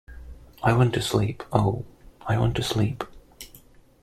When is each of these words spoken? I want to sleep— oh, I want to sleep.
I 0.63 0.73
want 0.73 0.95
to 0.95 1.01
sleep— 1.03 1.43
oh, 1.53 1.85
I 2.25 2.35
want 2.39 2.55
to 2.55 2.63
sleep. 2.63 3.03